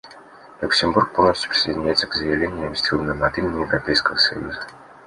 Люксембург 0.61 1.11
полностью 1.13 1.51
присоединяется 1.51 2.07
к 2.07 2.15
заявлению, 2.15 2.73
сделанному 2.73 3.23
от 3.23 3.37
имени 3.37 3.59
Европейского 3.61 4.15
союза. 4.15 4.59